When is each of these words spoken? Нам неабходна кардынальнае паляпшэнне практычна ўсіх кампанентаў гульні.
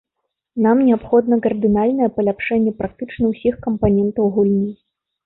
Нам 0.65 0.77
неабходна 0.85 1.37
кардынальнае 1.43 2.07
паляпшэнне 2.15 2.73
практычна 2.79 3.29
ўсіх 3.33 3.61
кампанентаў 3.67 4.25
гульні. 4.39 4.73